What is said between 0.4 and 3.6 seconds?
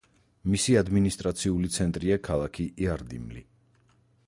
მისი ადმინისტრაციული ცენტრია ქალაქი იარდიმლი.